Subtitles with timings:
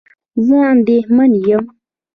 [0.45, 1.63] زه اندېښمن یم